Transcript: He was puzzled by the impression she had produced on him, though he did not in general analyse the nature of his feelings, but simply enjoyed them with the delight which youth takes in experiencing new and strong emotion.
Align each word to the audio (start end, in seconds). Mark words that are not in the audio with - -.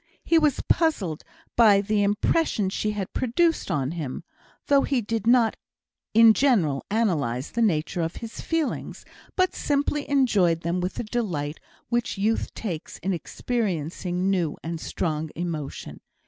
He 0.23 0.39
was 0.39 0.63
puzzled 0.67 1.23
by 1.55 1.79
the 1.79 2.01
impression 2.01 2.71
she 2.71 2.89
had 2.93 3.13
produced 3.13 3.69
on 3.69 3.91
him, 3.91 4.23
though 4.65 4.81
he 4.81 4.99
did 4.99 5.27
not 5.27 5.57
in 6.15 6.33
general 6.33 6.83
analyse 6.89 7.51
the 7.51 7.61
nature 7.61 8.01
of 8.01 8.15
his 8.15 8.41
feelings, 8.41 9.05
but 9.35 9.53
simply 9.53 10.09
enjoyed 10.09 10.61
them 10.61 10.81
with 10.81 10.95
the 10.95 11.03
delight 11.03 11.59
which 11.89 12.17
youth 12.17 12.51
takes 12.55 12.97
in 12.97 13.13
experiencing 13.13 14.31
new 14.31 14.57
and 14.63 14.81
strong 14.81 15.29
emotion. 15.35 15.99